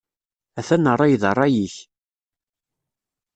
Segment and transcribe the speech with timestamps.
[0.59, 1.75] Atan rray d rray-ik.